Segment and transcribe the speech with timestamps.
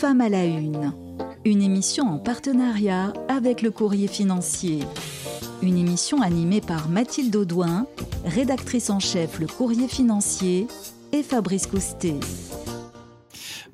[0.00, 0.94] Femmes à la Une,
[1.44, 4.78] une émission en partenariat avec le Courrier financier.
[5.60, 7.86] Une émission animée par Mathilde Audouin,
[8.24, 10.68] rédactrice en chef Le Courrier financier,
[11.12, 12.18] et Fabrice Coustet.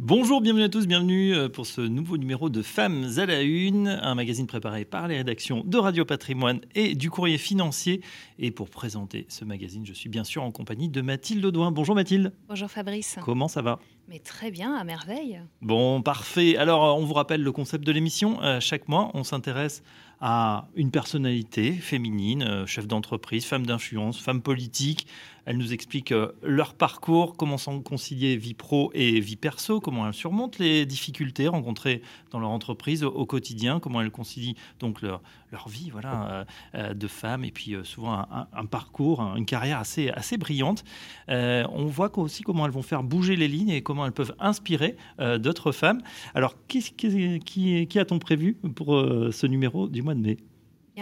[0.01, 3.86] Bonjour, bienvenue à tous, bienvenue euh, pour ce nouveau numéro de Femmes à la Une,
[3.86, 8.00] un magazine préparé par les rédactions de Radio Patrimoine et du Courrier Financier.
[8.40, 11.70] Et pour présenter ce magazine, je suis bien sûr en compagnie de Mathilde Audouin.
[11.70, 12.32] Bonjour Mathilde.
[12.48, 13.16] Bonjour Fabrice.
[13.24, 13.79] Comment ça va?
[14.09, 15.41] Mais très bien, à merveille.
[15.62, 16.57] Bon, parfait.
[16.57, 18.40] Alors, on vous rappelle le concept de l'émission.
[18.43, 19.82] Euh, chaque mois, on s'intéresse
[20.21, 25.07] à une personnalité féminine, euh, chef d'entreprise, femme d'influence, femme politique.
[25.46, 30.07] Elles nous expliquent euh, leur parcours, comment s'en concilier vie pro et vie perso, comment
[30.07, 35.23] elles surmontent les difficultés rencontrées dans leur entreprise au quotidien, comment elles concilient donc leur,
[35.69, 40.84] vie voilà, de femme et puis souvent un, parcours, une carrière assez, brillante.
[41.28, 44.97] on voit aussi comment elles vont faire bouger les lignes et comment elles peuvent inspirer
[45.39, 46.03] d'autres femmes.
[46.34, 48.89] Alors, qui, qui a-t-on prévu pour
[49.31, 50.37] ce numéro du mois de mai?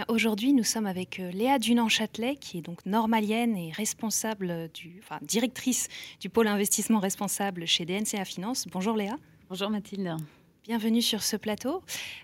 [0.09, 5.87] Aujourd'hui, nous sommes avec Léa Dunant-Châtelet, qui est donc normalienne et responsable du, enfin, directrice
[6.19, 8.67] du pôle investissement responsable chez DNCA Finance.
[8.67, 9.17] Bonjour Léa.
[9.49, 10.17] Bonjour Mathilde.
[10.65, 11.81] Bienvenue sur ce plateau.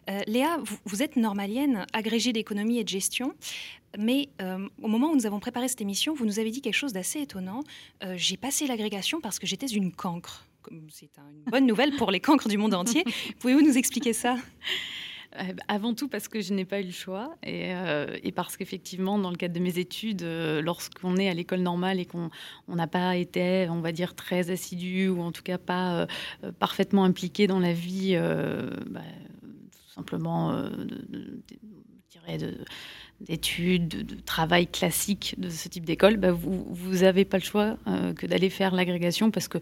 [0.09, 3.35] Euh, Léa, vous, vous, êtes normalienne, agrégée d'économie et de gestion,
[3.97, 6.75] mais euh, au moment où nous avons préparé cette émission, vous nous avez dit quelque
[6.75, 7.63] chose d'assez étonnant.
[8.03, 10.45] Euh, J'ai passé l'agrégation parce que j'étais une cancre.
[10.91, 13.05] C'est une bonne nouvelle pour les cancres du monde entier.
[13.39, 14.37] Pouvez-vous nous expliquer ça?
[15.69, 19.31] Avant tout parce que je n'ai pas eu le choix et, euh, parce qu'effectivement, dans
[19.31, 22.31] le cadre de mes études, euh, lorsqu'on est à l'école normale et qu'on
[22.69, 26.07] n'a pas été, on va dire, très assidu ou en tout cas pas
[26.43, 28.17] euh, parfaitement impliqué dans la vie,
[28.87, 29.03] bah,
[29.73, 31.43] tout simplement, de,
[33.21, 37.77] d'études, de, travail classique de ce type d'école, bah, vous n'avez pas le choix
[38.17, 39.59] que d'aller faire l'agrégation parce que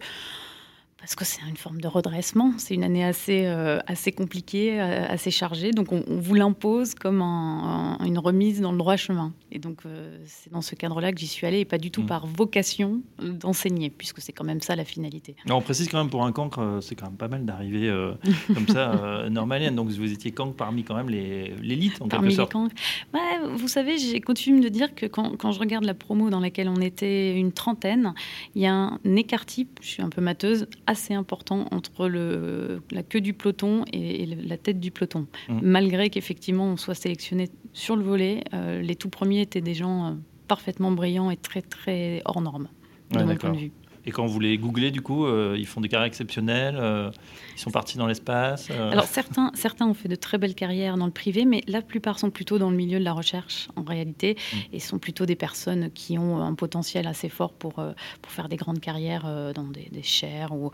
[1.09, 2.53] parce que c'est une forme de redressement.
[2.57, 5.71] C'est une année assez, euh, assez compliquée, euh, assez chargée.
[5.71, 9.33] Donc on, on vous l'impose comme un, un, une remise dans le droit chemin.
[9.51, 12.03] Et donc euh, c'est dans ce cadre-là que j'y suis allée et pas du tout
[12.03, 12.05] mmh.
[12.05, 15.35] par vocation d'enseigner, puisque c'est quand même ça la finalité.
[15.47, 18.13] Non, on précise quand même pour un cancre, c'est quand même pas mal d'arriver euh,
[18.53, 19.75] comme ça, normalienne.
[19.75, 22.53] Donc vous étiez cancre parmi quand même l'élite en parmi quelque sorte.
[22.53, 26.39] Ouais, vous savez, j'ai coutume de dire que quand, quand, je regarde la promo dans
[26.39, 28.13] laquelle on était une trentaine,
[28.53, 32.81] il y a un écart type, je suis un peu mateuse, assez important entre le,
[32.91, 35.27] la queue du peloton et, et la tête du peloton.
[35.47, 35.59] Mmh.
[35.61, 40.05] Malgré qu'effectivement on soit sélectionné sur le volet, euh, les tout premiers étaient des gens
[40.05, 40.13] euh,
[40.47, 42.69] parfaitement brillants et très très hors normes,
[43.11, 43.71] de ouais, mon point de vue.
[44.09, 47.11] Et quand vous les googlez, du coup, euh, ils font des carrières exceptionnelles, euh,
[47.55, 48.69] ils sont partis dans l'espace.
[48.71, 48.91] Euh...
[48.91, 52.17] Alors certains, certains ont fait de très belles carrières dans le privé, mais la plupart
[52.17, 54.57] sont plutôt dans le milieu de la recherche en réalité, mmh.
[54.73, 58.55] et sont plutôt des personnes qui ont un potentiel assez fort pour, pour faire des
[58.55, 60.71] grandes carrières dans des, des chaires ou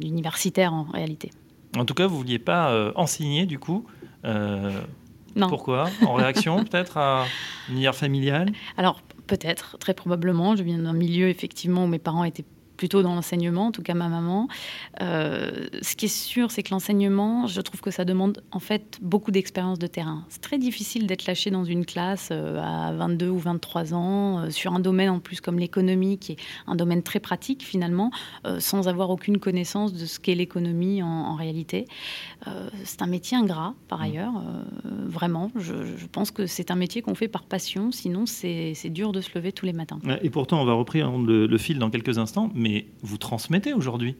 [0.00, 1.32] universitaires en réalité.
[1.76, 3.84] En tout cas, vous ne vouliez pas enseigner, du coup
[5.36, 5.50] non.
[5.50, 5.90] Pourquoi?
[6.06, 7.26] En réaction peut-être à
[7.68, 10.56] une univers familial Alors peut-être, très probablement.
[10.56, 12.44] Je viens d'un milieu effectivement où mes parents étaient
[12.76, 14.48] plutôt dans l'enseignement, en tout cas ma maman.
[15.00, 18.98] Euh, ce qui est sûr, c'est que l'enseignement, je trouve que ça demande en fait
[19.02, 20.24] beaucoup d'expérience de terrain.
[20.28, 24.50] C'est très difficile d'être lâché dans une classe euh, à 22 ou 23 ans, euh,
[24.50, 28.10] sur un domaine en plus comme l'économie, qui est un domaine très pratique finalement,
[28.58, 31.86] sans avoir aucune connaissance de ce qu'est l'économie en, en, réalité.
[32.84, 35.50] C'est un métier ingrat, par ailleurs, euh, vraiment.
[35.56, 39.20] Je, je, pense que c'est un métier qu'on fait par passion, sinon c'est dur de
[39.20, 39.98] se lever tous les matins.
[40.22, 42.65] Et pourtant, on va reprendre le, le fil dans quelques instants, mais
[43.02, 44.16] vous transmettez aujourd'hui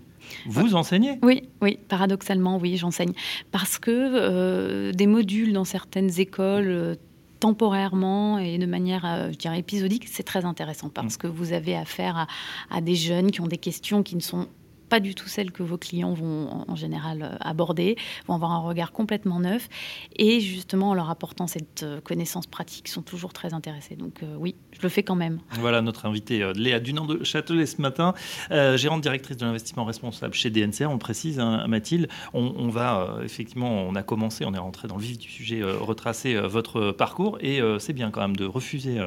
[0.46, 3.12] vous enseignez Oui, oui, paradoxalement, oui, j'enseigne.
[3.52, 6.94] Parce que euh, des modules dans certaines écoles euh,
[7.40, 11.18] temporairement et de manière, euh, je dirais, épisodique, c'est très intéressant parce mmh.
[11.18, 12.26] que vous avez affaire à,
[12.70, 14.48] à, des jeunes qui ont des questions qui ne sont
[14.88, 18.92] pas du tout celles que vos clients vont en général aborder, vont avoir un regard
[18.92, 19.68] complètement neuf
[20.16, 23.96] et justement en leur apportant cette connaissance pratique sont toujours très intéressés.
[23.96, 25.40] Donc euh, oui, je le fais quand même.
[25.60, 28.14] Voilà notre invitée euh, Léa Dunant de Châtelet ce matin,
[28.50, 30.90] euh, gérante directrice de l'investissement responsable chez DNCR.
[30.90, 34.96] On précise, hein, Mathilde, on, va euh, effectivement, on a commencé, on est rentré dans
[34.96, 38.44] le vif du sujet, euh, retracer euh, votre parcours et c'est bien quand même de
[38.44, 38.98] refuser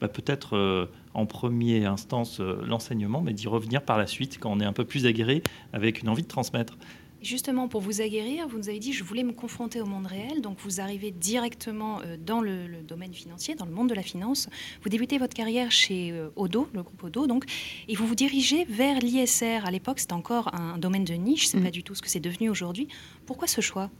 [0.00, 4.64] bah, peut-être en première instance l'enseignement, mais d'y revenir par la suite quand on est
[4.64, 5.42] un peu plus aguerri
[5.72, 6.78] avec une envie de transmettre.
[7.20, 10.40] Justement, pour vous aguerrir, vous nous avez dit je voulais me confronter au monde réel,
[10.40, 14.48] donc vous arrivez directement dans le, le domaine financier, dans le monde de la finance.
[14.82, 17.44] Vous débutez votre carrière chez Odo, le groupe Odo, donc,
[17.88, 19.66] et vous vous dirigez vers l'ISR.
[19.66, 21.64] À l'époque, c'était encore un domaine de niche, c'est mmh.
[21.64, 22.86] pas du tout ce que c'est devenu aujourd'hui.
[23.26, 23.90] Pourquoi ce choix?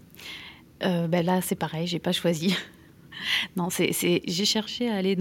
[0.84, 2.54] Euh, ben Là, c'est pareil, j'ai pas choisi.
[3.56, 5.16] Non, c'est j'ai cherché à aller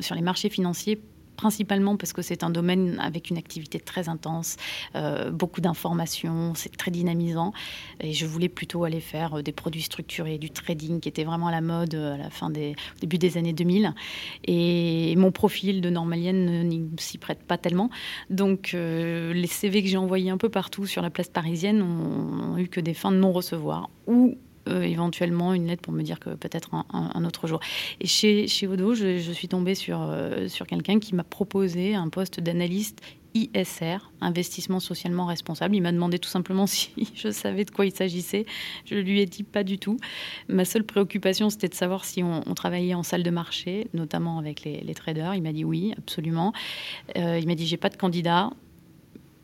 [0.00, 1.00] sur les marchés financiers
[1.40, 4.56] principalement parce que c'est un domaine avec une activité très intense,
[4.94, 7.54] euh, beaucoup d'informations, c'est très dynamisant.
[8.00, 11.46] Et je voulais plutôt aller faire euh, des produits structurés, du trading qui était vraiment
[11.46, 13.94] à la mode à la fin des, au début des années 2000.
[14.44, 17.88] Et mon profil de normalienne n'y s'y prête pas tellement.
[18.28, 22.68] Donc les CV que j'ai envoyés un peu partout sur la place parisienne ont, eu
[22.68, 24.36] que des fins de non-recevoir ou
[24.68, 27.60] euh, éventuellement une lettre pour me dire que peut-être un, autre jour.
[28.00, 32.08] Et chez, chez Odo, je, suis tombée sur, euh, sur quelqu'un qui m'a proposé un
[32.08, 33.00] poste d'analyste
[33.34, 35.76] ISR, investissement socialement responsable.
[35.76, 38.44] Il m'a demandé tout simplement si je savais de quoi il s'agissait.
[38.84, 39.98] Je lui ai dit pas du tout.
[40.48, 44.64] Ma seule préoccupation, c'était de savoir si on, travaillait en salle de marché, notamment avec
[44.64, 45.34] les, traders.
[45.34, 46.52] Il m'a dit oui, absolument.
[47.16, 48.50] Euh, il m'a dit j'ai pas de candidat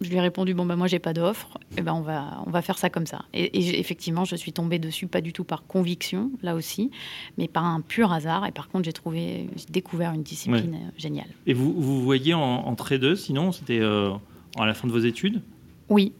[0.00, 1.58] je lui ai répondu bon ben moi j'ai pas d'offre.
[1.76, 3.24] Et ben on va on va faire ça comme ça.
[3.32, 6.90] Et, effectivement je suis tombée dessus pas du tout par conviction là aussi
[7.38, 8.46] mais par un pur hasard.
[8.46, 11.28] Et par contre j'ai trouvé j'ai découvert une discipline euh, géniale.
[11.46, 14.10] Et vous vous voyez en, en tradeuse sinon c'était euh,
[14.58, 15.42] à la fin de vos études?
[15.88, 16.12] Oui.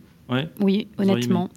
[0.60, 1.50] Oui, honnêtement.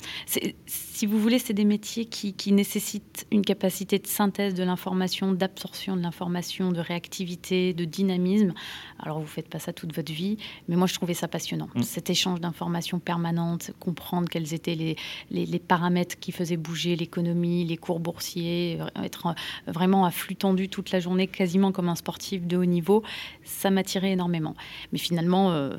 [0.99, 5.95] Si vous voulez, c'est des métiers qui, nécessitent une capacité de synthèse de l'information, d'absorption
[5.95, 8.53] de l'information, de réactivité, de dynamisme.
[9.01, 10.37] Alors, vous ne faites pas ça toute votre vie,
[10.67, 11.69] mais moi, je trouvais ça passionnant.
[11.73, 11.83] Mm.
[11.83, 14.97] Cet échange d'informations permanente, comprendre quels étaient les,
[15.31, 19.35] les, paramètres qui faisaient bouger l'économie, les cours boursiers, euh, être
[19.67, 23.03] vraiment à flux tendu toute la journée, quasiment comme un sportif de haut niveau,
[23.45, 24.53] ça m'attirait énormément.
[24.91, 25.77] Mais finalement, euh,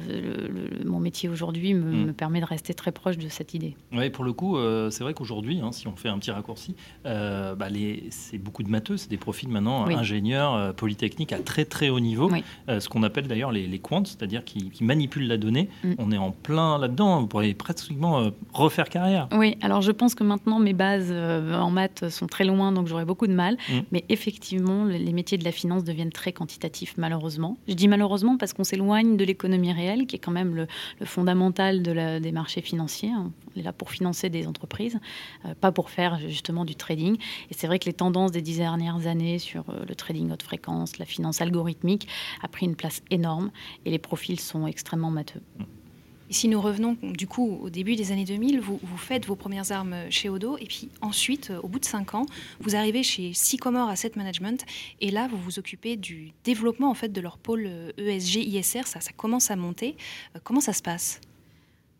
[0.87, 2.07] mon métier aujourd'hui me, mm.
[2.07, 3.77] me permet de rester très proche de cette idée.
[3.93, 6.75] Oui, pour le coup, euh, c'est vrai qu'aujourd'hui, hein, si on fait un petit raccourci,
[7.07, 7.69] euh, bah,
[8.11, 12.01] c'est beaucoup de matheux, c'est des profils maintenant ingénieurs, euh, polytechniques à très très haut
[12.01, 12.31] niveau,
[12.69, 15.69] ce qu'on appelle d'ailleurs les, les quants, c'est-à-dire qui, manipulent la donnée.
[15.85, 15.93] Mm.
[15.99, 19.29] On est en plein là-dedans, vous pourriez pratiquement refaire carrière.
[19.33, 23.05] Oui, alors je pense que maintenant mes bases en maths sont très loin, donc j'aurais
[23.05, 23.57] beaucoup de mal.
[23.69, 23.79] Mm.
[23.93, 27.59] Mais effectivement, les métiers de la finance deviennent très quantitatifs, malheureusement.
[27.69, 30.67] Je dis malheureusement parce qu'on s'éloigne de l'économie réelle, qui est quand même le,
[31.05, 33.11] fondamental de la, des marchés financier.
[33.19, 35.00] On est là pour financer des entreprises, euh,
[35.61, 37.17] pas pour faire justement du trading.
[37.51, 40.43] Et c'est vrai que les tendances des dix dernières années sur euh, le trading haute
[40.43, 42.09] fréquence, la finance algorithmique,
[42.43, 43.51] a pris une place énorme
[43.85, 45.43] et les profils sont extrêmement matheux.
[46.33, 49.97] Si nous revenons du coup au début des années 2000, vous, faites vos premières armes
[50.11, 52.25] chez Odo, et puis ensuite, au bout de cinq ans,
[52.61, 54.65] vous arrivez chez Sycomore Asset Management,
[55.01, 57.67] et là, vous vous occupez du développement en fait de leur pôle
[57.99, 58.87] ESG euh, e ISR.
[58.87, 59.97] Ça commence à monter.
[60.45, 61.21] Comment ça se passe?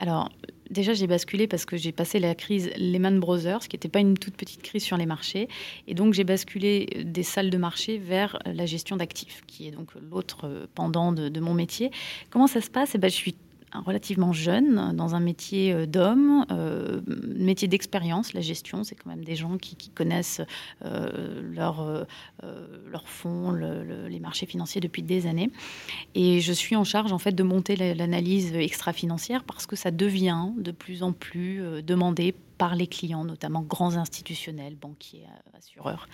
[0.01, 0.31] Alors,
[0.71, 4.17] déjà, j'ai basculé parce que j'ai passé la crise Lehman Brothers, qui n'était pas une
[4.17, 5.47] toute petite crise sur les marchés.
[5.87, 9.91] Et donc, j'ai basculé des salles de marché vers la gestion d'actifs, qui est donc
[10.11, 11.91] l'autre pendant de, mon métier.
[12.31, 12.95] Comment ça se passe?
[12.95, 13.37] Eh ben, Je suis
[13.73, 18.33] relativement jeune dans un métier euh, d'homme, euh, métier d'expérience.
[18.33, 20.41] La gestion, c'est quand même des gens qui, connaissent
[20.85, 22.05] euh, leur, euh,
[22.91, 25.51] leur fonds, les marchés financiers depuis des années.
[26.15, 30.49] Et je suis en charge en fait de monter l'analyse extra-financière parce que ça devient
[30.57, 35.27] de plus en plus demandé par les clients, notamment grands institutionnels, banquiers,
[35.57, 36.09] assureurs.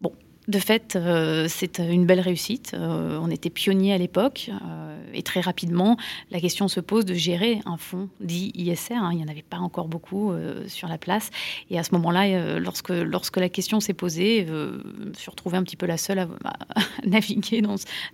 [0.00, 0.12] Bon,
[0.48, 2.72] de fait, euh, c'est une belle réussite.
[2.72, 5.98] Euh, on était pionniers à l'époque euh, et très rapidement,
[6.30, 8.94] la question se pose de gérer un fonds dit ISR.
[8.94, 9.10] Hein.
[9.12, 10.32] il n'y en avait pas encore beaucoup
[10.66, 11.30] sur la place.
[11.70, 15.76] Et à ce moment-là, lorsque, lorsque la question s'est posée, je suis retrouvée un petit
[15.76, 16.28] peu la seule à,
[17.06, 17.62] naviguer,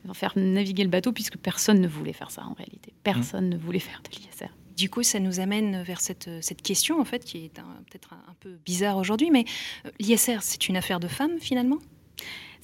[0.08, 2.92] à faire naviguer le bateau, puisque personne ne voulait faire ça en réalité.
[3.02, 4.52] Personne ne voulait faire de l'ISR.
[4.76, 8.34] Du coup, ça nous amène vers cette, cette question, en fait, qui est peut-être un
[8.40, 9.44] peu bizarre aujourd'hui, mais
[10.00, 11.78] l'ISR, c'est une affaire de femmes, finalement?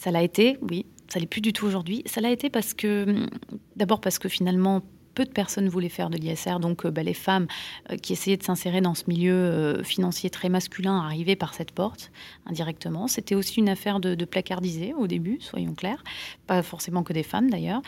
[0.01, 0.87] Ça l'a été, oui.
[1.09, 2.03] Ça l'est plus du tout aujourd'hui.
[2.07, 3.29] Ça l'a été parce que, hum,
[3.77, 4.81] d'abord parce que finalement,
[5.15, 7.47] peu de personnes voulaient faire de l'ISR, donc euh, bah, les femmes
[7.91, 11.73] euh, qui essayaient de s'insérer dans ce milieu euh, financier très masculin arrivaient par cette
[11.73, 12.11] porte
[12.47, 13.09] indirectement.
[13.09, 16.05] C'était aussi une affaire de, placardiser au début, soyons clairs,
[16.47, 17.83] pas forcément que des femmes d'ailleurs.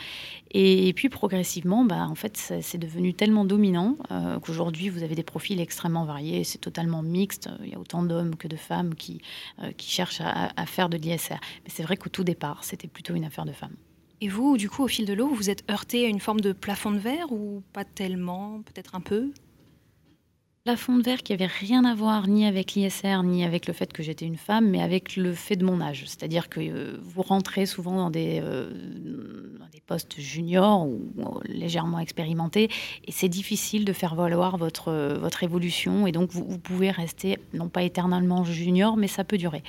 [0.51, 3.95] Et, puis progressivement, bah, en fait, c'est devenu tellement dominant
[4.41, 7.49] qu'aujourd'hui vous avez des profils extrêmement variés, c'est totalement mixte.
[7.63, 9.21] Il y a autant d'hommes que de femmes qui,
[9.77, 11.39] cherchent à faire de l'ISR.
[11.63, 13.75] Mais c'est vrai qu'au tout départ, c'était plutôt une affaire de femmes.
[14.23, 16.53] Et vous, du coup, au fil de l'eau, vous êtes heurté à une forme de
[16.53, 19.33] plafond de verre ou pas tellement, peut-être un peu?
[20.65, 23.91] Plafond de verre qui avait rien à voir ni avec l'ISR ni avec le fait
[23.91, 26.03] que j'étais une femme, mais avec le fait de mon âge.
[26.05, 28.69] C'est-à-dire que euh, vous rentrez souvent dans des, euh,
[29.85, 31.11] postes juniors ou,
[31.45, 32.69] légèrement expérimentés,
[33.05, 37.69] et c'est difficile de faire valoir votre, votre évolution, et donc vous, pouvez rester non
[37.69, 39.63] pas éternellement junior, mais ça peut durer.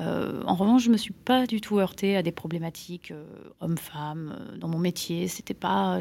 [0.00, 3.24] Euh, en revanche, je me suis pas du tout heurtée à des problématiques euh,
[3.60, 5.28] hommes-femmes euh, dans mon métier.
[5.28, 5.98] C'était pas,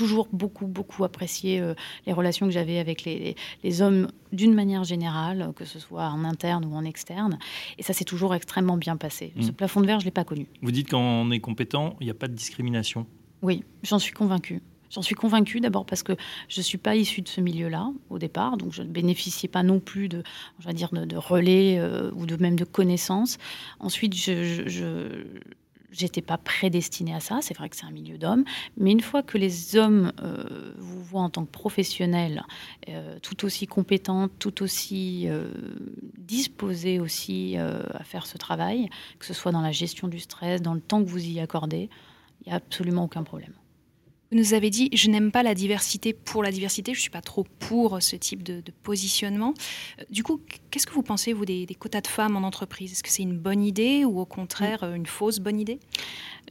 [0.00, 1.62] toujours beaucoup beaucoup apprécié
[2.06, 6.64] les relations que j'avais avec les, hommes d'une manière générale, que ce soit en interne
[6.64, 7.38] ou en externe.
[7.78, 9.34] Et ça s'est toujours extrêmement bien passé.
[9.40, 9.52] Ce mmh.
[9.52, 10.46] plafond de verre, je l'ai pas connu.
[10.62, 13.06] Vous dites on est compétent, il n'y a pas de discrimination.
[13.42, 14.62] Oui, j'en suis convaincue.
[14.90, 16.14] J'en suis convaincue d'abord parce que
[16.48, 19.62] je ne suis pas issue de ce milieu-là au départ, donc je ne bénéficiais pas
[19.62, 20.24] non plus de,
[20.58, 23.38] je dire, de, relais euh, ou de même de connaissances.
[23.78, 25.24] Ensuite, je, je
[25.90, 27.38] j'étais pas prédestinée à ça.
[27.42, 28.44] C'est vrai que c'est un milieu d'hommes,
[28.76, 32.44] mais une fois que les hommes euh, vous voient en tant que professionnels,
[32.88, 35.28] euh, tout aussi compétents, tout aussi
[36.18, 40.74] disposés aussi à faire ce travail, que ce soit dans la gestion du stress, dans
[40.74, 41.88] le temps que vous y accordez,
[42.42, 43.52] il n'y a absolument aucun problème.
[44.30, 47.10] Vous nous avez dit, je n'aime pas la diversité pour la diversité, je ne suis
[47.10, 49.54] pas trop pour ce type de, positionnement.
[49.98, 52.92] Euh, du coup, qu'est-ce que vous pensez, vous, des, des quotas de femmes en entreprise?
[52.92, 55.80] Est-ce que c'est une bonne idée ou au contraire une fausse bonne idée?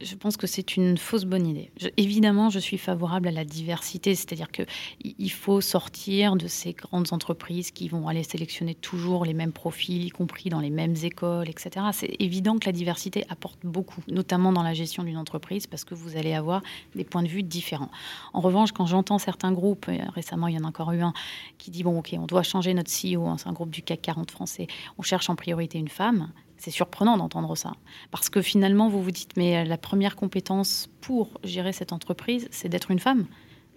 [0.01, 1.71] Je pense que c'est une fausse bonne idée.
[1.97, 7.71] évidemment, je suis favorable à la diversité, c'est-à-dire qu'il faut sortir de ces grandes entreprises
[7.71, 11.87] qui vont aller sélectionner toujours les mêmes profils, y compris dans les mêmes écoles, etc.
[11.93, 15.95] C'est évident que la diversité apporte beaucoup, notamment dans la gestion d'une entreprise, parce que
[15.95, 16.61] vous allez avoir
[16.95, 17.91] des points de vue différents.
[18.33, 21.13] En revanche, quand j'entends certains groupes, récemment il y en a encore eu un,
[21.57, 24.01] qui dit, bon ok, on doit changer notre CEO, hein, c'est un groupe du CAC
[24.01, 24.67] 40 français,
[24.97, 27.73] on cherche en priorité une femme, c'est surprenant d'entendre ça.
[28.11, 32.69] Parce que finalement, vous vous dites, mais la première compétence pour gérer cette entreprise, c'est
[32.69, 33.25] d'être une femme.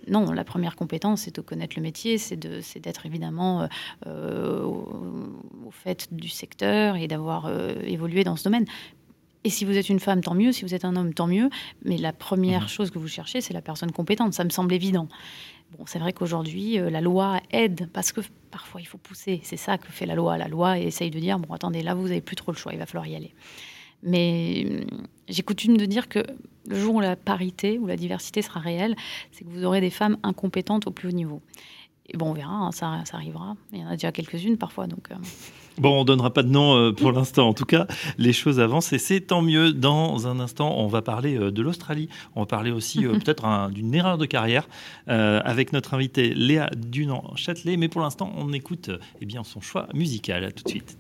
[0.09, 3.67] Non, la première compétence, c'est de connaître le métier, c'est d'être évidemment euh,
[4.07, 8.67] euh, au, fait du secteur et d'avoir euh, évolué dans ce domaine.
[9.45, 10.53] Et si vous êtes une femme, tant mieux.
[10.53, 11.51] Si vous êtes un homme, tant mieux.
[11.85, 12.69] Mais la première mmh.
[12.69, 14.35] chose que vous cherchez, c'est la personne compétente.
[14.35, 15.09] Ça me semble évident.
[15.79, 19.41] Bon, c'est vrai qu'aujourd'hui, la loi aide parce que parfois il faut pousser.
[19.43, 20.37] C'est ça que fait la loi.
[20.37, 22.79] La loi essaye de dire bon, attendez, là vous n'avez plus trop le choix, il
[22.79, 23.35] va falloir y aller.
[24.03, 24.99] Mais hum,
[25.29, 26.21] j'ai coutume de dire que
[26.67, 28.97] le jour où la parité ou la diversité sera réelle,
[29.33, 31.41] c'est que vous aurez des femmes incompétentes au plus haut niveau.
[32.09, 33.57] Et bon, on verra, hein, ça, ça, arrivera.
[33.73, 34.87] Il y en a déjà quelques-unes parfois.
[34.87, 35.15] Donc, euh.
[35.79, 37.49] Bon, on ne donnera pas de nom euh, pour l'instant.
[37.49, 37.87] En tout cas,
[38.19, 39.73] les choses avancent et c'est tant mieux.
[39.73, 42.09] Dans un instant, on va parler euh, de l'Australie.
[42.35, 44.69] On va parler aussi euh, peut-être d'une erreur de carrière
[45.07, 47.77] avec notre invitée Léa Dunan-Châtelet.
[47.77, 50.45] Mais pour l'instant, on écoute eh bien, son choix musical.
[50.45, 50.99] À tout de suite.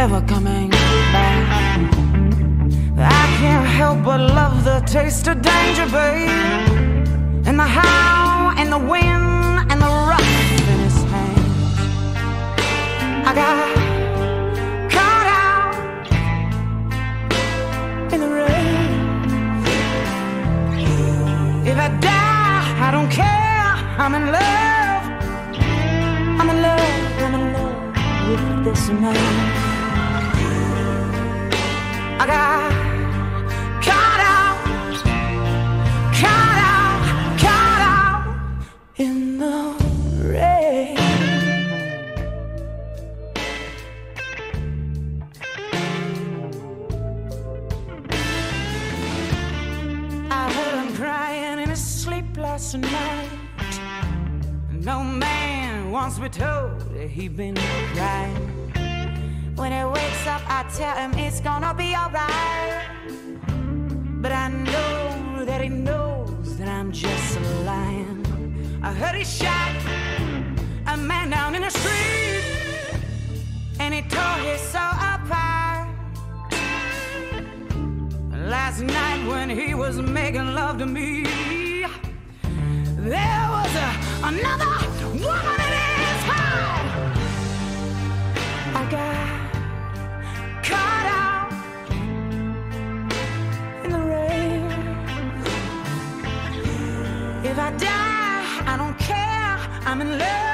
[0.00, 1.92] ever coming back.
[2.96, 6.30] I can't help but love the taste of danger, babe.
[7.46, 9.22] And the how, and the when,
[9.70, 10.32] and the rough
[10.72, 11.78] in his hands.
[13.28, 13.56] I got
[14.94, 15.74] caught out
[18.14, 18.90] in the rain.
[21.70, 23.74] If I die, I don't care.
[24.02, 25.02] I'm in love.
[26.40, 27.22] I'm in love.
[27.24, 29.79] I'm in love with this man.
[32.22, 32.70] I got
[33.82, 34.58] caught out,
[36.20, 38.24] caught out, caught out
[38.96, 39.74] in the
[40.28, 40.98] rain.
[50.30, 53.30] I heard him crying in his sleep last night.
[54.72, 58.59] No man wants to be told that he's been crying.
[59.60, 62.80] When he wakes up, I tell him it's gonna be alright.
[64.22, 68.80] But I know that he knows that I'm just a lion.
[68.82, 69.72] I heard he shot
[70.86, 72.42] a man down in the street,
[73.78, 75.88] and he tore his soul apart.
[78.32, 81.24] Last night when he was making love to me,
[82.96, 83.88] there was a,
[84.24, 84.89] another.
[99.90, 100.49] I'm in love.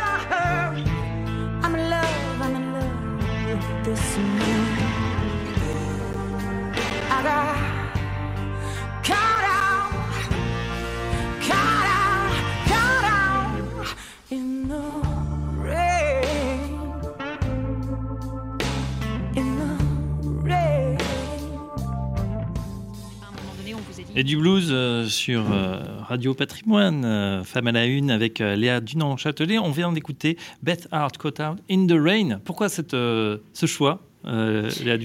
[24.18, 28.80] Et du blues euh, sur euh, Radio Patrimoine, euh, Femme à la Une avec Léa
[28.80, 29.58] Dunant-Châtelet.
[29.58, 32.40] On vient d'écouter Beth Hart Caught Out in the Rain.
[32.42, 34.96] Pourquoi cette, ce choix, Léa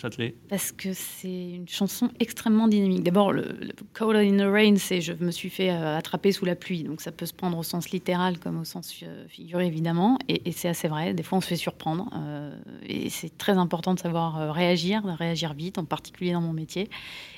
[0.00, 3.02] Dunant-Châtelet Parce que c'est une chanson extrêmement dynamique.
[3.02, 6.56] D'abord, le, le in the Rain, c'est je me suis fait euh, attraper sous la
[6.56, 6.82] pluie.
[6.84, 10.18] Donc ça peut se prendre au sens littéral comme au sens euh, figuré, évidemment.
[10.28, 11.14] Et, et c'est assez vrai.
[11.14, 12.08] Des fois, on se fait surprendre.
[12.14, 16.52] euh, et c'est très important de savoir réagir, de réagir vite, en particulier dans mon
[16.52, 16.88] métier.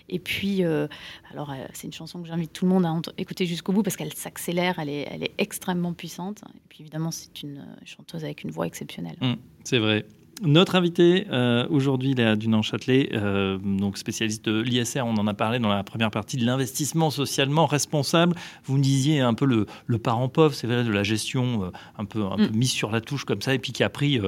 [0.09, 0.89] Et puis, euh,
[1.33, 3.97] alors, euh, c'est une chanson que j'invite tout le monde à écouter jusqu'au bout parce
[3.97, 6.43] qu'elle s'accélère, elle est, elle est extrêmement puissante.
[6.55, 9.17] Et puis, évidemment, c'est une chanteuse avec une voix exceptionnelle.
[9.21, 10.05] Hum, C'est vrai.
[10.45, 15.61] Notre invité euh, aujourd'hui, Léa Dunant-Châtelet, euh, donc spécialiste de l'ISR, on en a parlé
[15.61, 18.35] dans la première partie de l'investissement socialement responsable.
[18.65, 21.71] Vous me disiez un peu le, le parent pauvre, c'est vrai, de la gestion euh,
[21.97, 22.57] un peu, un peu Mm.
[22.57, 24.21] mise sur la touche comme ça, et puis qui a pris,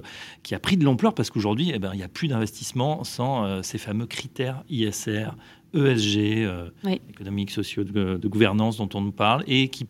[0.44, 3.62] qui a pris de l'ampleur parce qu'aujourd'hui, eh ben, il n'y a plus d'investissement sans
[3.64, 5.30] ces fameux critères ISR,
[5.74, 6.48] ESG,
[6.84, 7.00] Oui.
[7.10, 9.86] économiques, sociaux, de, de gouvernance dont on nous parle, et qui,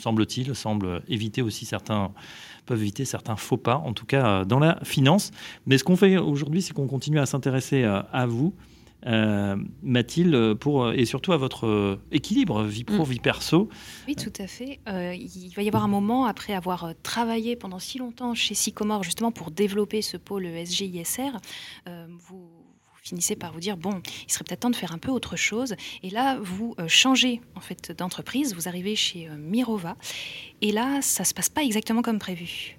[0.00, 2.10] semble-t-il, semble éviter aussi certains
[2.66, 5.30] peuvent éviter certains faux pas, en tout cas euh, dans la finance.
[5.66, 8.54] Mais ce qu'on fait aujourd'hui, c'est qu'on continue à s'intéresser euh, à vous,
[9.06, 13.10] euh, Mathilde, pour, et surtout à votre euh, équilibre vie pro, Mm.
[13.10, 13.68] vie perso.
[14.06, 14.78] Oui, tout à fait.
[14.88, 19.02] Euh, il va y avoir un moment, après avoir travaillé pendant si longtemps chez Sycomore,
[19.02, 22.59] justement pour développer ce pôle euh, vous, vous
[23.02, 25.74] finissez par vous dire, bon, il serait peut-être temps de faire un peu autre chose.
[26.02, 29.96] Et là, vous euh, changez en fait d'entreprise, vous arrivez chez euh, Mirova,
[30.60, 32.76] et là, ça se passe pas exactement comme prévu.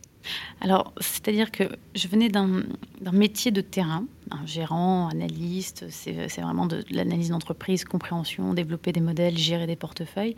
[0.59, 1.63] Alors, c'est-à-dire que
[1.95, 2.63] je venais d'un
[3.11, 8.91] métier de terrain, un gérant, analyste, c'est c'est vraiment de, de l'analyse d'entreprise, compréhension, développer
[8.91, 10.35] des modèles, gérer des portefeuilles.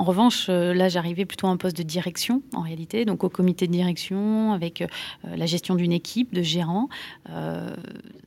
[0.00, 3.28] En revanche, euh, là, j'arrivais plutôt à un poste de direction, en réalité, donc au
[3.28, 4.86] comité de direction, avec euh,
[5.24, 6.88] la gestion d'une équipe de gérants.
[7.30, 7.74] Euh,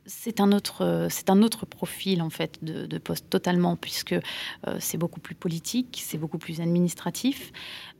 [0.05, 4.15] c'est un, autre, un autre profil, en fait, de, poste totalement, puisque
[4.79, 7.53] c'est beaucoup plus politique, c'est beaucoup plus administratif.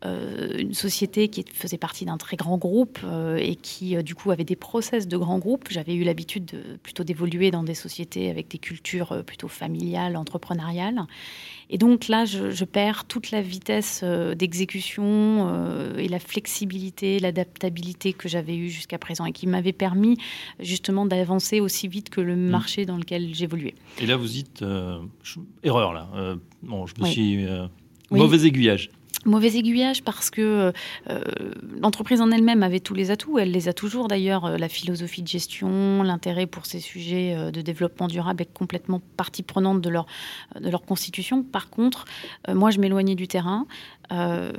[0.04, 3.00] Une société qui faisait partie d'un très grand groupe
[3.38, 5.68] et qui, du coup, avait des process de grands groupes.
[5.70, 11.06] J'avais eu l'habitude de, plutôt d'évoluer dans des sociétés avec des cultures plutôt familiales, entrepreneuriales.
[11.74, 15.04] Et donc là, je, je perds toute la vitesse euh, d'exécution
[15.50, 20.18] euh, et la flexibilité, l'adaptabilité que j'avais eue jusqu'à présent et qui m'avait permis
[20.60, 23.74] justement d'avancer aussi vite que le marché dans lequel j'évoluais.
[24.02, 27.12] Et là, vous dites, euh, je- erreur là, Euh, bon, je me Oui.
[27.12, 27.46] suis...
[27.46, 27.68] euh,
[28.12, 28.20] Oui.
[28.20, 28.90] Mauvais aiguillage.
[29.26, 30.74] Mauvais aiguillage parce que
[31.10, 31.22] euh,
[31.80, 35.22] l'entreprise en elle-même avait tous les atouts, elle les a toujours d'ailleurs, euh, la philosophie
[35.22, 39.90] de gestion, l'intérêt pour ces sujets euh, de développement durable est complètement partie prenante de
[39.90, 40.08] leur,
[40.60, 41.44] de leur constitution.
[41.44, 42.06] Par contre,
[42.50, 43.68] euh, moi je m'éloignais du terrain,
[44.12, 44.52] euh,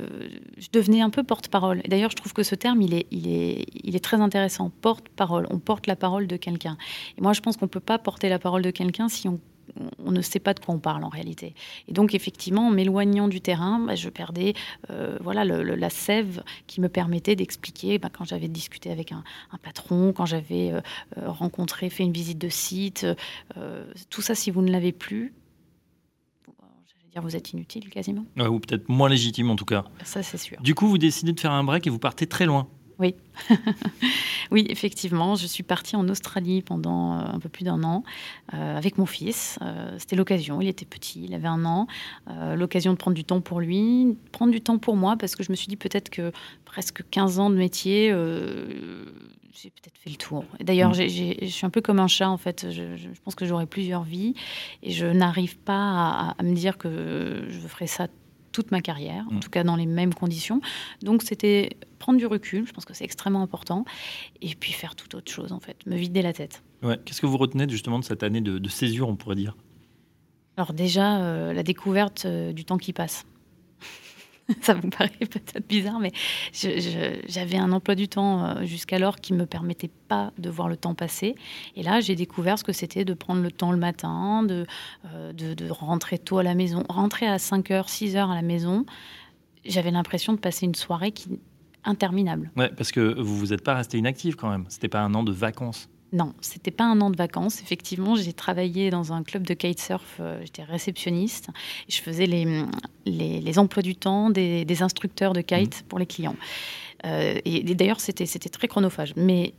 [0.57, 1.81] je devenais un peu porte-parole.
[1.83, 4.71] Et d'ailleurs je trouve que ce terme il est, il est, il est très intéressant,
[4.81, 6.77] porte-parole, on porte la parole de quelqu'un.
[7.17, 9.39] Et moi je pense qu'on ne peut pas porter la parole de quelqu'un si on
[9.99, 11.55] on ne sait pas de quoi on parle en réalité.
[11.87, 14.53] Et donc effectivement, en m'éloignant du terrain, bah, je perdais
[14.89, 19.11] euh, voilà, le- le- la sève qui me permettait d'expliquer bah, quand j'avais discuté avec
[19.11, 20.81] un, un patron, quand j'avais euh,
[21.17, 23.05] euh, rencontré, fait une visite de site.
[23.57, 25.33] euh, tout ça, si vous ne l'avez plus,
[26.47, 26.53] bon,
[26.87, 28.25] j'allais dire vous êtes inutile quasiment.
[28.37, 29.85] Ouais, ou peut-être moins légitime en tout cas.
[30.03, 30.61] Ça, c'est sûr.
[30.61, 32.67] Du coup, vous décidez de faire un break et vous partez très loin.
[34.51, 38.03] Oui, effectivement, je suis partie en Australie pendant euh, un peu plus d'un an
[38.53, 39.57] euh, avec mon fils.
[39.61, 41.87] Euh, C'était l'occasion, il était petit, il avait un an.
[42.29, 45.43] Euh, l'occasion de prendre du temps pour lui, prendre du temps pour moi, parce que
[45.43, 46.31] je me suis dit peut-être que
[46.65, 48.09] presque 15 ans de métier,
[49.53, 50.45] j'ai peut-être fait le tour.
[50.59, 51.07] D'ailleurs, Mm.
[51.41, 52.67] je suis un peu comme un chat, en fait.
[52.71, 54.33] Je, je- je pense que j'aurai plusieurs vies
[54.83, 58.07] et je n'arrive pas à, à me dire que je ferai ça
[58.53, 59.39] toute ma carrière, en Mm.
[59.41, 60.61] tout cas dans les mêmes conditions.
[61.01, 63.83] Donc c'était prendre du recul, je pense que c'est extrêmement important,
[64.41, 66.63] et puis faire toute autre chose en fait, me vider la tête.
[66.81, 66.97] Ouais.
[67.03, 69.55] Qu'est-ce que vous retenez justement de cette année de, de césure, on pourrait dire?
[70.57, 73.25] Alors déjà, euh, la découverte euh, du temps qui passe.
[74.61, 76.11] Ça vous paraît peut-être bizarre, mais
[76.51, 80.77] j'avais un emploi du temps euh, jusqu'alors qui ne me permettait pas de voir le
[80.77, 81.35] temps passer.
[81.75, 84.65] Et là, j'ai découvert ce que c'était de prendre le temps le matin, de,
[85.05, 85.31] euh,
[85.69, 86.83] rentrer tôt à la maison.
[86.89, 88.85] Rentrer à 5h, 6h à la maison,
[89.65, 91.13] j'avais l'impression de passer une soirée
[91.85, 92.51] interminable.
[92.55, 94.65] Ouais, parce que vous vous êtes pas resté inactif quand même.
[94.69, 95.89] C'était pas un an de vacances.
[96.13, 97.59] Non, c'était pas un an de vacances.
[97.61, 100.17] Effectivement, j'ai travaillé dans un club de kitesurf.
[100.19, 101.49] euh, J'étais réceptionniste.
[101.89, 102.45] Je faisais les,
[103.07, 106.35] les, les emplois du temps des, des instructeurs de kite pour les clients.
[107.05, 109.55] Euh, et, et d'ailleurs, c'était très chronophage, mais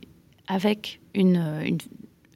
[0.47, 1.77] avec une, une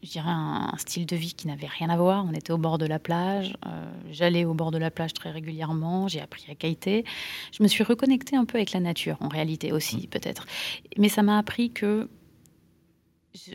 [0.03, 2.25] je dirais un, un style de vie qui n'avait rien à voir.
[2.29, 3.55] On était au bord de la plage.
[3.65, 6.10] euh, J'allais au bord de la plage très régulièrement.
[6.10, 7.05] J'ai appris à kiter.
[7.58, 10.45] Je me suis reconnectée un peu avec la nature, en réalité aussi, peut-être.
[10.97, 12.10] Mais ça m'a appris que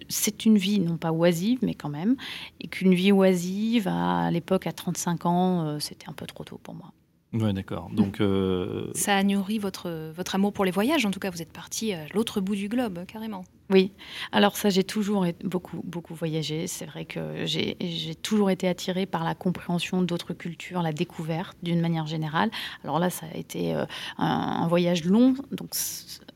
[0.08, 2.16] c'est une vie, non pas oisive, mais quand même,
[2.60, 6.58] et qu'une vie oisive, à, l'époque, à 35 ans, euh, c'était un peu trop tôt
[6.62, 6.92] pour moi.
[7.34, 7.90] Ouais, d'accord.
[7.92, 11.04] Donc, euh, Ça a nourri votre, votre amour pour les voyages.
[11.04, 13.44] En tout cas, vous êtes parti à l'autre bout du globe, carrément.
[13.70, 13.92] Oui,
[14.30, 16.66] alors ça, j'ai toujours beaucoup, beaucoup voyagé.
[16.66, 21.56] C'est vrai que j'ai j'ai toujours été attirée par la compréhension d'autres cultures, la découverte
[21.62, 22.50] d'une manière générale.
[22.84, 23.86] Alors là, ça a été euh,
[24.18, 24.26] un,
[24.62, 25.70] un voyage long, donc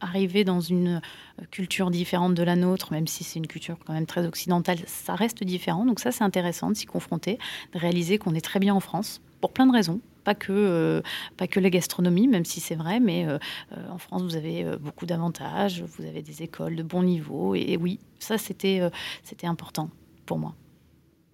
[0.01, 1.01] arriver dans une
[1.41, 4.79] euh, culture différente de la nôtre, même si c'est une culture quand même très occidentale,
[4.87, 5.85] ça reste différent.
[5.85, 7.39] Donc ça, c'est intéressant de s'y confronter,
[7.75, 10.01] de réaliser qu'on est très bien en France, pour plein de raisons.
[10.29, 11.01] Pas que, euh,
[11.39, 13.39] pas que la gastronomie, même si c'est vrai, mais euh,
[13.75, 17.65] euh, en France, vous avez beaucoup d'avantages, vous avez des écoles de bon niveau, et,
[17.69, 18.91] et oui, ça, c'était euh,
[19.23, 19.89] c'était important
[20.27, 20.55] pour moi.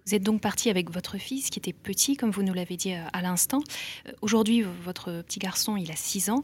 [0.07, 2.93] Vous êtes donc parti avec votre fils qui était petit, comme vous nous l'avez dit
[2.93, 3.59] à l'instant.
[4.21, 6.43] Aujourd'hui, votre petit garçon, il a 6 ans.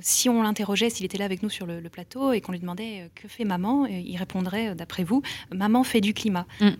[0.00, 2.60] Si on l'interrogeait, s'il était là avec nous sur le, le plateau et qu'on lui
[2.60, 5.20] demandait que fait maman, il répondrait, d'après vous,
[5.52, 6.46] maman fait du climat.
[6.60, 6.70] Mm.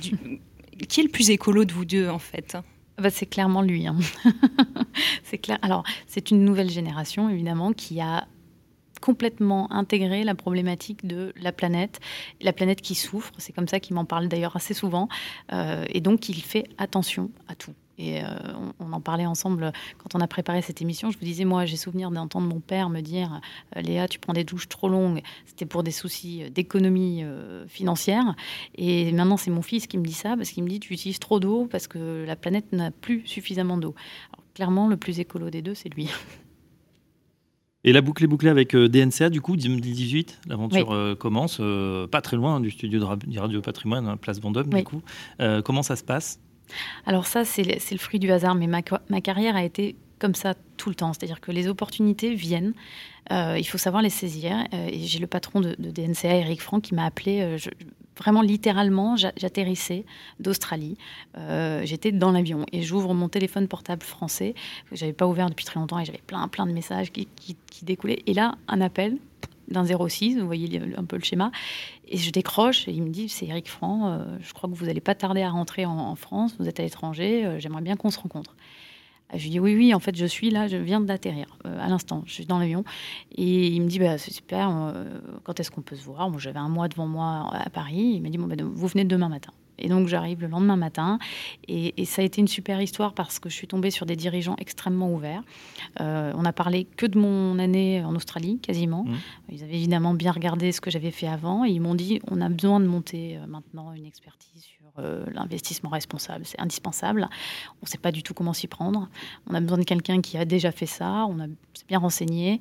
[0.00, 0.40] Du-
[0.88, 2.56] Qui est le plus écolo de vous deux, en fait?
[2.98, 3.86] Bah, c'est clairement lui.
[3.86, 3.96] hein.
[5.22, 5.58] c'est clair.
[5.62, 8.26] Alors, c'est une nouvelle génération, évidemment, qui a
[9.02, 12.00] complètement intégré la problématique de la planète,
[12.40, 13.32] la planète qui souffre.
[13.36, 15.08] C'est comme ça qu'il m'en parle d'ailleurs assez souvent.
[15.52, 17.74] Euh, et donc, il fait attention à tout.
[17.98, 18.26] Et euh,
[18.86, 21.10] on, en parlait ensemble quand on a préparé cette émission.
[21.10, 23.40] Je vous disais, moi, j'ai souvenir d'entendre mon père me dire
[23.76, 25.22] euh, Léa, tu prends des douches trop longues.
[25.46, 28.34] C'était pour des soucis euh, d'économie euh, financière.
[28.76, 31.18] Et maintenant, c'est mon fils qui me dit ça parce qu'il me dit Tu utilises
[31.18, 33.94] trop d'eau parce que la planète n'a plus suffisamment d'eau.
[34.32, 36.08] Alors, clairement, le plus écolo des deux, c'est lui.
[37.86, 40.40] Et la boucle est bouclée avec euh, DNCA, du coup, 2018.
[40.48, 44.66] L'aventure euh, commence, euh, pas très loin du studio de Radio Patrimoine, hein, place Vendôme,
[44.72, 44.78] Oui.
[44.78, 45.02] du coup.
[45.40, 46.40] Euh, comment ça se passe?
[47.06, 48.82] Alors ça, c'est le, fruit du hasard, mais ma,
[49.20, 51.12] carrière a été comme ça tout le temps.
[51.12, 52.72] C'est-à-dire que les opportunités viennent,
[53.32, 54.64] euh, il faut savoir les saisir.
[54.72, 57.58] Euh, et j'ai le patron de, DNCA, Eric Franck, qui m'a appelé, euh,
[58.18, 60.04] vraiment littéralement, j'a- j'atterrissais
[60.40, 60.96] d'Australie.
[61.84, 64.54] J'étais dans l'avion et j'ouvre mon téléphone portable français,
[64.88, 67.56] que j'avais pas ouvert depuis très longtemps, et j'avais plein, plein de messages qui, qui-
[67.70, 68.22] qui découlaient.
[68.26, 69.18] Et là, un appel
[69.68, 71.50] d'un 06, vous voyez un peu le schéma,
[72.08, 74.86] et je décroche et il me dit c'est Eric Franck, euh, je crois que vous
[74.86, 78.10] n'allez pas tarder à rentrer en, France, vous êtes à l'étranger, euh, j'aimerais bien qu'on
[78.10, 78.54] se rencontre.
[79.34, 81.88] Je lui dis oui, oui, en fait je suis là, je viens d'atterrir euh, à
[81.88, 82.84] l'instant, je suis dans l'avion.
[83.32, 84.94] Et il me dit bah, c'est super,
[85.42, 86.38] quand est-ce qu'on peut se voir?
[86.38, 89.28] J'avais un mois devant moi à Paris, il m'a dit bon, bah, vous venez demain
[89.28, 89.52] matin.
[89.78, 91.18] Et donc j'arrive le lendemain matin
[91.68, 94.16] et, et ça a été une super histoire parce que je suis tombée sur des
[94.16, 95.42] dirigeants extrêmement ouverts.
[96.00, 99.04] Euh, on a parlé que de mon année en Australie, quasiment.
[99.04, 99.16] Mhm.
[99.50, 102.40] Ils avaient évidemment bien regardé ce que j'avais fait avant et ils m'ont dit on
[102.40, 106.44] a besoin de monter euh, maintenant une expertise sur euh, l'investissement responsable.
[106.44, 107.28] C'est indispensable.
[107.82, 109.08] On ne sait pas du tout comment s'y prendre.
[109.48, 111.26] On a besoin de quelqu'un qui a déjà fait ça.
[111.26, 112.60] On s'est bien renseigné.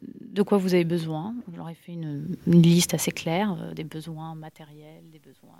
[0.00, 1.34] De quoi vous avez besoin?
[1.50, 5.58] Je leur ai fait une, une liste assez claire des besoins matériels, des besoins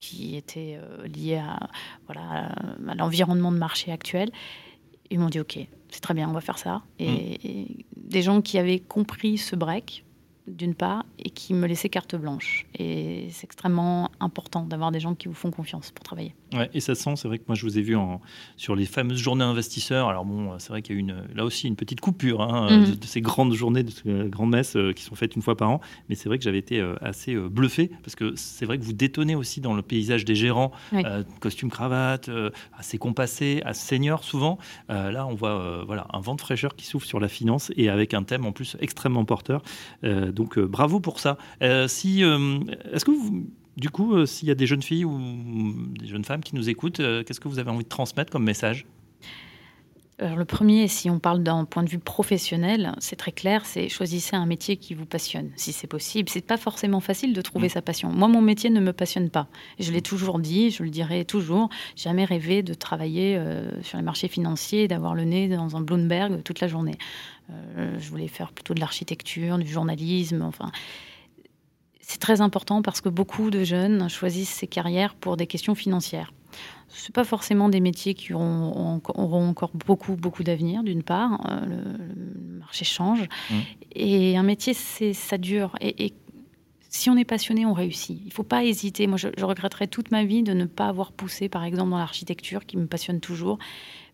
[0.00, 1.58] qui étaient euh, liés à,
[2.06, 4.30] voilà, à- l'environnement de marché actuel.
[5.10, 5.58] Ils m'ont dit OK,
[5.88, 6.82] c'est très bien, on va faire ça.
[6.98, 7.06] Et,
[7.62, 10.04] et des gens qui avaient compris ce break,
[10.48, 12.66] d'une part, et qui me laissaient carte blanche.
[12.78, 16.34] Et c'est extrêmement important d'avoir des gens qui vous font confiance pour travailler.
[16.54, 18.20] Ouais, et ça se sent, c'est vrai que moi je vous ai vu en,
[18.56, 20.08] sur les fameuses journées investisseurs.
[20.08, 22.78] Alors bon, c'est vrai qu'il y a eu une, là aussi une petite coupure hein,
[22.78, 22.86] Mhm.
[22.86, 25.56] de, de ces grandes journées, de ces grandes messes euh, qui sont faites une fois
[25.56, 25.80] par an.
[26.08, 28.84] Mais c'est vrai que j'avais été euh, assez euh, bluffé parce que c'est vrai que
[28.84, 31.02] vous détonnez aussi dans le paysage des gérants, Oui.
[31.04, 34.58] euh, costume cravate, euh, assez compassé, assez senior souvent.
[34.90, 37.70] Euh, là, on voit euh, voilà un vent de fraîcheur qui souffle sur la finance
[37.76, 39.62] et avec un thème en plus extrêmement porteur.
[40.38, 41.36] Donc euh, bravo pour ça.
[41.62, 42.60] Euh, si, euh,
[42.92, 43.46] est-ce que vous
[43.76, 46.96] du coup, s'il y a des jeunes filles ou des jeunes femmes qui nous écoutent,
[46.96, 48.86] qu'est-ce que vous avez envie de transmettre comme message?
[50.20, 53.88] Alors, le premier, si on parle d'un point de vue professionnel, c'est très clair, c'est
[53.88, 56.28] choisissez un métier qui vous passionne, si c'est possible.
[56.28, 57.70] C'est pas forcément facile de trouver Mm.
[57.70, 58.08] sa passion.
[58.10, 59.46] Moi, mon métier ne me passionne pas.
[59.78, 61.68] Je l'ai toujours dit, je le dirai toujours.
[61.94, 66.42] Jamais rêvé de travailler euh, sur les marchés financiers d'avoir le nez dans un Bloomberg
[66.42, 66.98] toute la journée.
[67.50, 70.72] Euh, je voulais faire plutôt de l'architecture, du journalisme, enfin.
[72.00, 76.32] C'est très important parce que beaucoup de jeunes choisissent ces carrières pour des questions financières.
[76.88, 81.46] Ce pas forcément des métiers qui auront, auront encore beaucoup, beaucoup d'avenir, d'une part.
[81.48, 83.28] Euh, le, le marché change.
[83.50, 83.54] Mmh.
[83.92, 85.76] Et un métier, c'est, ça dure.
[85.80, 86.14] Et, et
[86.88, 88.18] si on est passionné, on réussit.
[88.22, 89.06] Il ne faut pas hésiter.
[89.06, 91.98] Moi, je, je regretterais toute ma vie de ne pas avoir poussé, par exemple, dans
[91.98, 93.58] l'architecture, qui me passionne toujours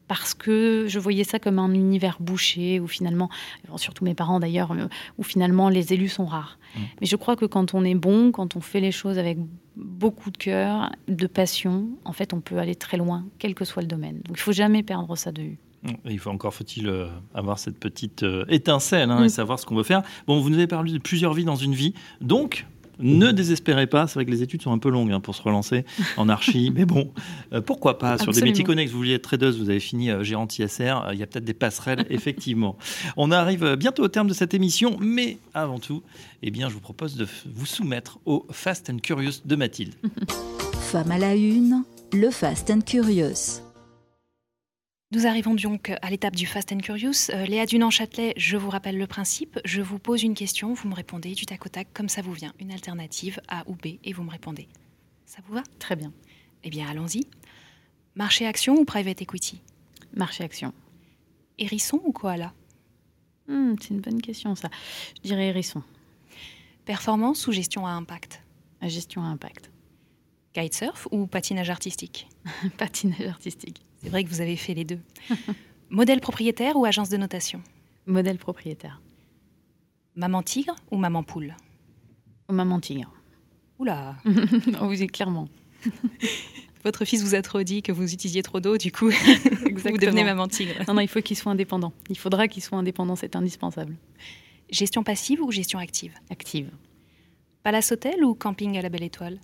[0.09, 3.31] parce que je voyais ça comme un univers bouché où finalement,
[3.77, 4.89] surtout mes parents d'ailleurs, euh,
[5.19, 6.59] où finalement les élus sont rares.
[6.75, 6.81] Mmh.
[7.01, 9.39] Mais je crois que quand on est bon, quand on fait les choses avec
[9.77, 13.83] beaucoup de cœur, de passion, en fait, on peut aller très loin, quel que soit
[13.83, 14.21] le domaine.
[14.25, 15.59] Donc il faut jamais perdre ça de vue.
[15.83, 15.89] Mmh.
[16.07, 19.31] Il faut encore faut-il euh, avoir cette petite euh, étincelle hein, et mmh.
[19.31, 20.03] savoir ce qu'on veut faire.
[20.27, 22.67] Bon, vous nous avez parlé de plusieurs vies dans une vie, donc
[22.99, 25.43] ne désespérez pas, c'est vrai que les études sont un peu longues hein, pour se
[25.43, 25.85] relancer
[26.17, 27.11] en archi, mais bon,
[27.53, 28.93] euh, pourquoi pas sur des métiers connexes.
[28.93, 31.45] Vous vouliez être tradeuse, vous avez fini euh, gérante ISR, euh, il y a peut-être
[31.45, 32.77] des passerelles, effectivement.
[33.17, 36.03] On arrive bientôt au terme de cette émission, mais avant tout,
[36.43, 39.95] eh bien, je vous propose de vous soumettre au Fast and Curious de Mathilde.
[40.81, 43.64] Femme à la une, le Fast and Curious.
[45.15, 47.31] Nous arrivons donc à l'étape du Fast and Curious.
[47.31, 49.61] Euh, Léa Dunant-Châtelet, je vous rappelle le principe.
[49.65, 52.33] Je vous pose une question, vous me répondez du tac au tac comme ça vous
[52.33, 52.53] vient.
[52.59, 54.67] Une alternative A ou B et vous me répondez.
[55.25, 55.63] Ça vous va?
[55.79, 56.13] Très bien.
[56.65, 57.21] Eh bien, allons-y.
[58.17, 59.61] Marché action ou private equity?
[60.17, 60.73] Marché action.
[61.59, 62.53] Hérisson ou koala?
[63.47, 64.69] Hmm, C'est une bonne question ça.
[65.23, 65.85] Je dirais hérisson.
[66.87, 68.43] Performance ou gestion à impact?
[68.83, 69.71] Gestion à impact.
[70.55, 72.29] Kitesurf ou patinage artistique
[72.79, 73.83] Patinage artistique.
[74.03, 75.01] C'est vrai que vous avez fait les deux.
[75.91, 77.61] Modèle propriétaire ou agence de notation?
[78.07, 79.03] Modèle propriétaire.
[80.15, 81.57] Maman tigre ou maman poule?
[82.49, 83.13] Maman tigre.
[83.79, 85.49] Oula oh, Vous êtes clairement.
[86.85, 90.23] Votre fils vous a trop dit que vous utilisiez trop d'eau, du coup, vous devenez
[90.23, 90.75] maman tigre.
[90.87, 91.95] Non, non, il faut qu'il soit indépendant.
[92.11, 93.97] Il faudra qu'il soit indépendant, c'est indispensable.
[94.71, 96.13] Gestion passive ou gestion active?
[96.29, 96.71] Active.
[97.63, 99.41] Palace hôtel ou camping à la belle étoile?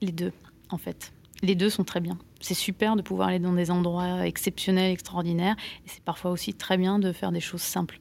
[0.00, 0.32] Les deux,
[0.70, 1.12] en fait.
[1.42, 2.18] Les deux sont très bien.
[2.40, 5.56] C'est super de pouvoir aller dans des endroits exceptionnels, extraordinaires.
[5.86, 8.00] Et c'est parfois aussi très bien de faire des choses simples.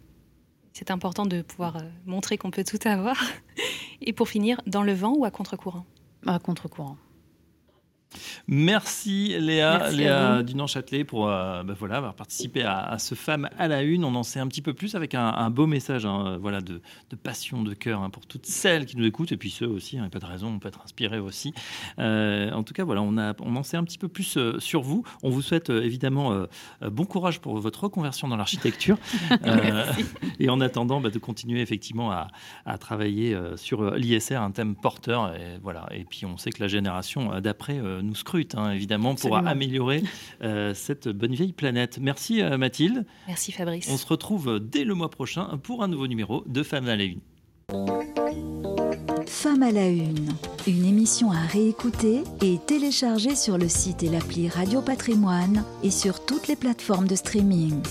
[0.74, 3.22] C'est important de pouvoir euh, montrer qu'on peut tout avoir.
[4.02, 5.86] Et pour finir, dans le vent ou à contre-courant?
[6.26, 6.98] À contre-courant.
[8.48, 13.84] Merci Léa, Léa Dunan-Châtelet pour euh, bah voilà, avoir participé à, ce Femme à la
[13.84, 14.04] Une.
[14.04, 16.82] On en sait un petit peu plus avec un, beau message hein, voilà, de,
[17.22, 19.98] passion, de cœur hein, pour toutes celles qui nous écoutent et puis ceux aussi.
[19.98, 21.54] Il n'y a pas de raison, on peut être inspiré aussi.
[22.00, 24.60] Euh, en tout cas, voilà, on, a, on en sait un petit peu plus euh,
[24.60, 25.04] sur vous.
[25.22, 26.46] On vous souhaite évidemment
[26.82, 28.98] bon courage pour votre reconversion dans l'architecture.
[30.40, 32.28] et en attendant, bah, de continuer effectivement à,
[32.66, 35.36] à travailler sur l'ISR, un thème porteur.
[35.36, 35.88] Et, voilà.
[35.92, 40.04] et puis on sait que la génération d'après nous scrute, hein, évidemment, pour améliorer
[40.42, 42.00] euh, cette bonne vieille planète.
[42.02, 43.06] Merci euh, Mathilde.
[43.28, 43.90] Merci Fabrice.
[43.92, 47.04] On se retrouve dès le mois prochain pour un nouveau numéro de Femmes à la
[47.04, 47.20] Une.
[49.28, 50.30] Femmes à la Une,
[50.68, 56.26] une émission à réécouter et télécharger sur le site et l'appli Radio Patrimoine et sur
[56.26, 57.82] toutes les plateformes de streaming.